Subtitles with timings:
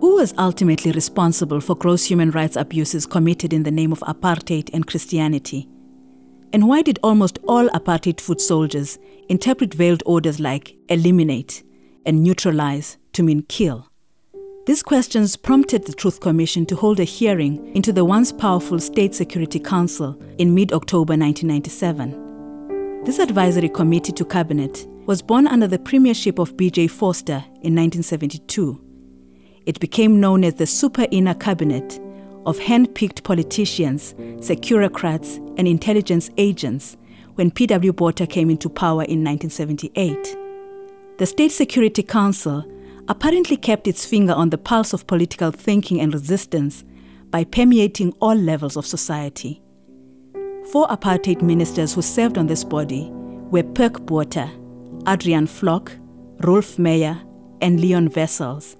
[0.00, 4.68] Who was ultimately responsible for gross human rights abuses committed in the name of apartheid
[4.74, 5.68] and Christianity?
[6.52, 8.98] And why did almost all apartheid foot soldiers
[9.28, 11.62] interpret veiled orders like eliminate
[12.04, 13.88] and neutralize to mean kill?
[14.66, 19.14] These questions prompted the Truth Commission to hold a hearing into the once powerful State
[19.14, 23.02] Security Council in mid October 1997.
[23.04, 26.88] This advisory committee to Cabinet was born under the premiership of B.J.
[26.88, 28.85] Vorster in 1972.
[29.66, 32.00] It became known as the Super Inner Cabinet
[32.46, 36.96] of hand picked politicians, securocrats, and intelligence agents
[37.34, 37.92] when P.W.
[37.92, 40.36] Botha came into power in 1978.
[41.18, 42.64] The State Security Council
[43.08, 46.84] apparently kept its finger on the pulse of political thinking and resistance
[47.30, 49.60] by permeating all levels of society.
[50.70, 54.48] Four apartheid ministers who served on this body were Pik Botha,
[55.08, 55.90] Adrian Vlok,
[56.38, 57.20] Roelf Meyer,
[57.60, 58.76] and Leon Wessels.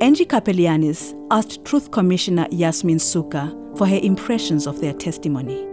[0.00, 5.64] Angie Kapelianis asked Truth Commissioner Yasmin Sooka for her impressions of their testimony.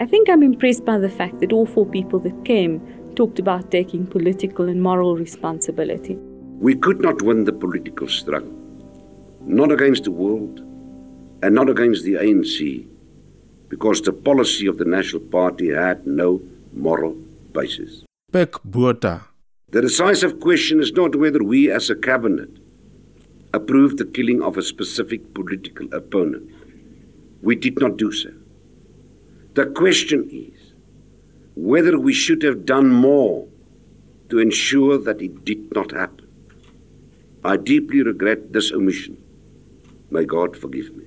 [0.00, 2.82] I think I'm impressed by the fact that all four people that came
[3.14, 6.16] talked about taking political and moral responsibility.
[6.58, 8.52] We could not win the political struggle,
[9.42, 10.58] not against the world
[11.44, 12.86] and not against the ANC,
[13.68, 17.14] because the policy of the National Party had no moral
[17.52, 18.04] basis.
[18.32, 19.26] Pik Botha.
[19.70, 22.50] The decisive question is not whether we as a cabinet
[23.54, 26.50] approve the killing of a specific political opponent.
[27.42, 28.30] We did not do so.
[29.54, 30.72] The question is
[31.54, 33.46] whether we should have done more
[34.30, 36.26] to ensure that it did not happen.
[37.44, 39.22] I deeply regret this omission.
[40.10, 41.04] May God forgive me.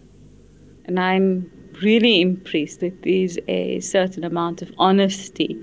[0.85, 5.57] And I'm really impressed that there's a certain amount of honesty.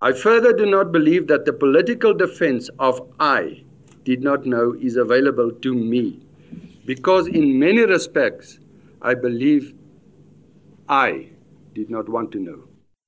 [0.00, 3.64] I further do not believe that the political defense of I
[4.04, 6.20] did not know is available to me,
[6.88, 8.60] because in many respects,
[9.02, 9.74] I believe
[10.88, 11.28] I
[11.74, 12.60] did not want to know.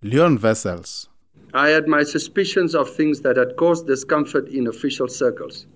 [0.02, 1.08] Leon Wessels.
[1.54, 5.66] I had my suspicions of things that had caused discomfort in official circles.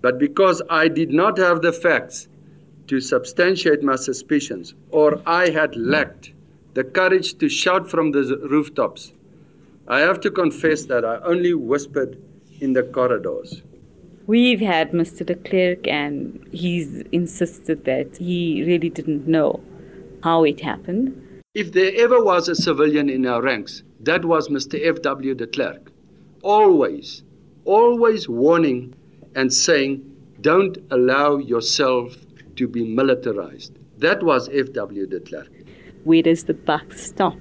[0.00, 2.26] But because I did not have the facts
[2.88, 6.32] to substantiate my suspicions, or I had lacked
[6.74, 9.12] the courage to shout from the rooftops,
[9.86, 12.20] I have to confess that I only whispered
[12.60, 13.62] in the corridors.
[14.30, 15.26] We've had Mr.
[15.26, 19.60] de Klerk, and he's insisted that he really didn't know
[20.22, 21.42] how it happened.
[21.56, 24.78] If there ever was a civilian in our ranks, that was Mr.
[24.80, 25.34] F.W.
[25.34, 25.90] de Klerk.
[26.44, 27.24] Always,
[27.64, 28.94] always warning
[29.34, 30.00] and saying,
[30.40, 32.14] don't allow yourself
[32.54, 33.72] to be militarized.
[33.98, 35.08] That was F.W.
[35.08, 35.50] de Klerk.
[36.04, 37.34] Where does the buck stop?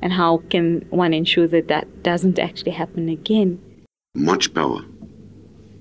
[0.00, 3.60] And how can one ensure that that doesn't actually happen again?
[4.14, 4.82] Much power,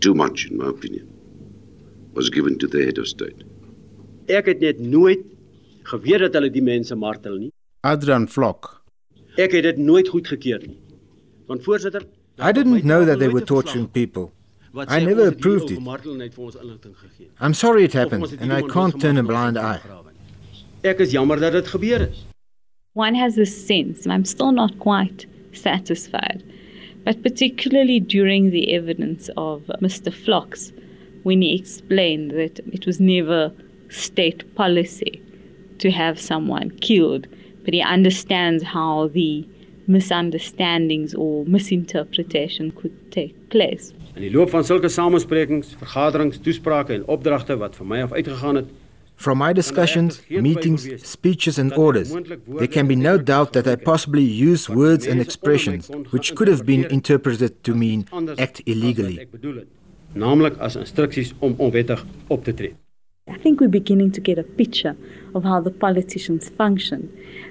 [0.02, 1.08] too much in my opinion,
[2.14, 3.46] was given to the head of state.
[4.28, 5.24] Ek het net nooit
[5.90, 7.52] geweet dat hulle die mense martel nie.
[7.88, 8.70] Adrian Vlok.
[9.38, 10.78] Ek het dit nooit goedgekeur nie.
[11.48, 12.06] Want voorsitter,
[12.40, 14.32] I didn't know that they were torturing people.
[14.88, 15.80] I never approved it.
[17.40, 19.82] I'm sorry it happened and I can't turn a blind eye.
[20.84, 22.26] Ek is jammer dat dit gebeur is.
[22.94, 26.44] One has a sense, and I'm still not quite satisfied,
[27.04, 30.12] but particularly during the evidence of Mr.
[30.12, 30.72] Vloks,
[31.24, 33.52] when he explained that it was never
[33.90, 35.22] state policy
[35.80, 37.28] to have someone killed,
[37.64, 39.48] but he understands how the
[39.88, 43.94] misunderstandings or misinterpretation could take place.
[44.16, 48.56] In die loop van sulke samesprekings, vergaderings, toesprake en opdragte wat van my af uitgegaan
[48.56, 48.70] het,
[49.26, 50.82] From my discussions, meetings,
[51.16, 52.10] speeches, and orders,
[52.60, 56.66] there can be no doubt that I possibly used words and expressions which could have
[56.66, 58.00] been interpreted to mean
[58.46, 59.18] act illegally.
[60.14, 62.74] naamlik as instruksies om onwettig op te tree.
[63.28, 64.96] I think we're beginning to get a picture
[65.34, 67.10] of how the politicians function.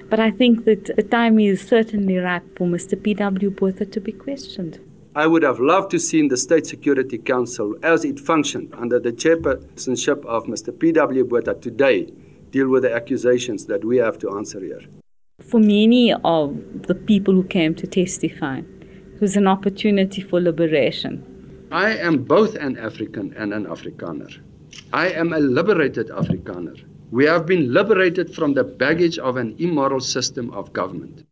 [0.09, 3.01] But I think that the time is certainly ripe for Mr.
[3.01, 3.49] P.W.
[3.51, 4.79] Botha to be questioned.
[5.13, 9.11] I would have loved to see the State Security Council, as it functioned under the
[9.11, 10.77] chairpersonship of Mr.
[10.77, 11.25] P.W.
[11.25, 12.09] Botha today,
[12.51, 14.79] deal with the accusations that we have to answer here.
[15.41, 18.59] For many of the people who came to testify,
[19.13, 21.67] it was an opportunity for liberation.
[21.73, 24.39] I am both an African and an Afrikaner.
[24.93, 26.81] I am a liberated Afrikaner.
[27.11, 31.25] We have been liberated from the baggage of an immoral system of government.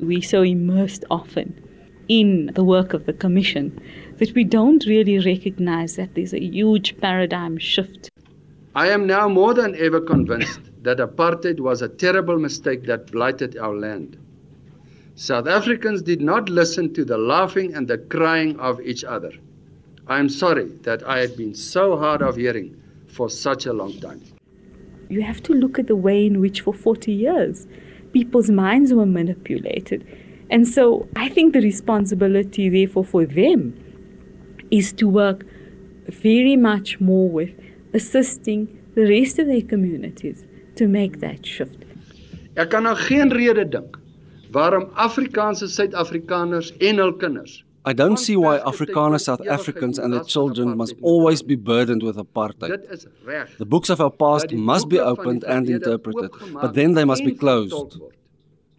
[0.00, 1.69] We're so immersed often
[2.10, 3.80] in the work of the Commission
[4.18, 8.10] that we don't really recognize that there's a huge paradigm shift.
[8.74, 13.56] I am now more than ever convinced that apartheid was a terrible mistake that blighted
[13.56, 14.18] our land.
[15.14, 19.30] South Africans did not listen to the laughing and the crying of each other.
[20.08, 23.92] I am sorry that I had been so hard of hearing for such a long
[24.00, 24.20] time.
[25.08, 27.68] You have to look at the way in which, for 40 years,
[28.12, 30.04] people's minds were manipulated.
[30.50, 33.74] And so I think the responsibility, therefore, for them
[34.70, 35.46] is to work
[36.08, 37.50] very much more with
[37.94, 40.44] assisting the rest of their communities
[40.76, 41.84] to make that shift.
[42.58, 43.96] Ek kan nou geen rede dink
[44.52, 50.24] waarom Afrikaanse Suid-Afrikaners en hul kinders I don't see why Afrikaner South Africans and their
[50.24, 53.06] children must always be burdened with apartheid.
[53.56, 57.32] The books of our past must be opened and interpreted, but then they must be
[57.32, 57.96] closed.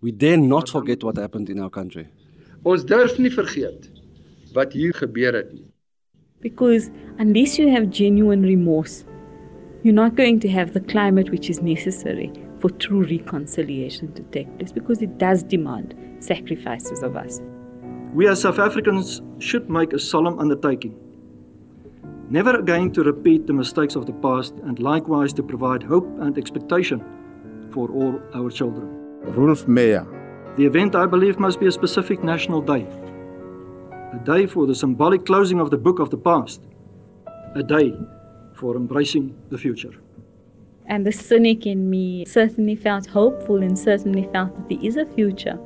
[0.02, 2.08] We dare not forget what happened in our country.
[2.64, 3.90] Ons durf nie vergeet
[4.54, 5.68] wat hier gebeur het nie.
[6.42, 6.90] Because
[7.20, 9.06] unless you have genuine remorse,
[9.84, 14.50] you're not going to have the climate which is necessary for true reconciliation to take
[14.58, 17.40] place because it does demand sacrifices of us.
[18.14, 20.96] We as South Africans should make a solemn undertaking
[22.32, 26.38] never again to repeat the mistakes of the past and likewise to provide hope and
[26.38, 27.04] expectation
[27.72, 29.01] for all our children.
[29.26, 30.06] Roelf Meyer.
[30.58, 32.88] The event, I believe, must be a specific national day.
[34.14, 36.62] A day for the symbolic closing of the book of the past.
[37.56, 37.94] A day
[38.56, 39.94] for embracing the future.
[40.88, 45.06] And the cynic in me certainly felt hopeful and certainly felt that there is a
[45.06, 45.58] future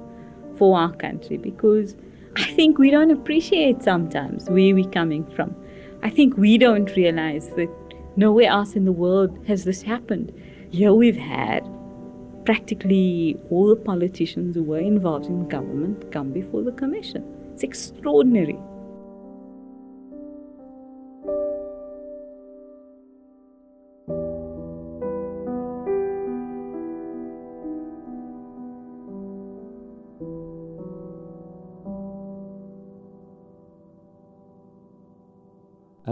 [0.57, 1.95] for our country because
[2.35, 5.55] I think we don't appreciate sometimes where we're coming from.
[6.03, 7.69] I think we don't realize that
[8.15, 10.31] nowhere else in the world has this happened.
[10.69, 11.65] Here we've had
[12.45, 17.23] practically all the politicians who were involved in government come before the commission.
[17.53, 18.57] It's extraordinary.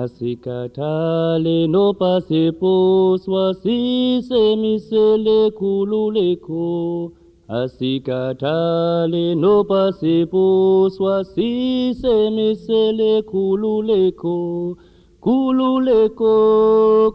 [0.04, 7.12] Asikatale no pasepo swasise misele kululeko.
[7.48, 14.76] Asikatale no pasepo swasise misele kululeko.
[15.22, 16.34] Kululeko,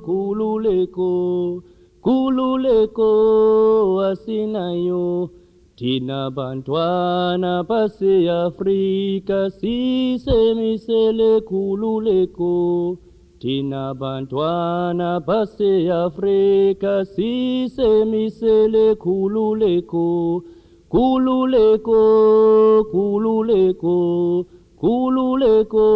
[0.06, 1.11] kululeko,
[2.00, 3.11] kululeko
[4.08, 5.29] asinayo.
[5.78, 12.98] Thina bantwana base-Afrika sisemisele khululeko
[13.38, 20.42] Thina bantwana base-Afrika sisemisele khululeko
[20.90, 22.02] Khululeko
[22.90, 23.96] khululeko
[24.80, 25.86] khululeko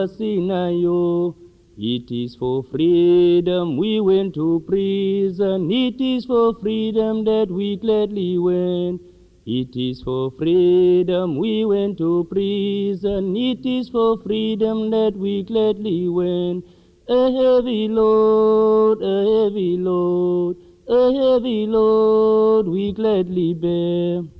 [0.00, 1.34] asinayo
[1.80, 5.70] It is for freedom we went to prison.
[5.70, 9.00] It is for freedom that we gladly went.
[9.46, 13.36] It is for freedom we went to prison.
[13.36, 16.64] It is for freedom that we gladly went.
[17.08, 20.56] A heavy load, a heavy load,
[20.88, 24.37] a heavy load we gladly bear.